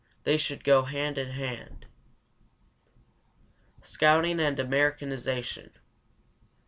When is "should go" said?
0.35-0.81